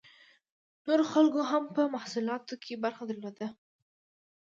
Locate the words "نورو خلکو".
0.87-1.39